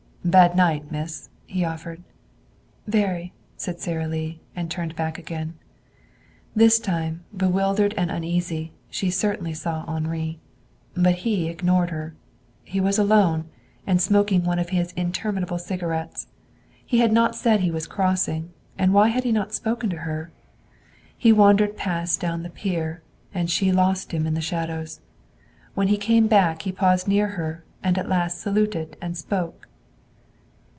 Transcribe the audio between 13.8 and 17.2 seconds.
and smoking one of his interminable cigarettes. He had